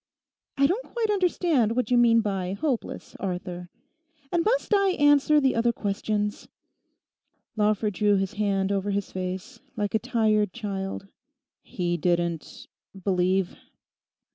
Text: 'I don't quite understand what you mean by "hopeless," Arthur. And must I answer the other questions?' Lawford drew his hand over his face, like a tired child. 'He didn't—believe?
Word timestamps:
'I 0.57 0.65
don't 0.65 0.93
quite 0.95 1.11
understand 1.11 1.75
what 1.75 1.91
you 1.91 1.97
mean 1.99 2.21
by 2.21 2.53
"hopeless," 2.53 3.15
Arthur. 3.19 3.69
And 4.31 4.43
must 4.43 4.73
I 4.73 4.93
answer 4.93 5.39
the 5.39 5.53
other 5.55 5.71
questions?' 5.71 6.47
Lawford 7.55 7.93
drew 7.93 8.15
his 8.15 8.33
hand 8.33 8.71
over 8.71 8.89
his 8.89 9.11
face, 9.11 9.59
like 9.77 9.93
a 9.93 9.99
tired 9.99 10.53
child. 10.53 11.07
'He 11.61 11.97
didn't—believe? 11.97 13.55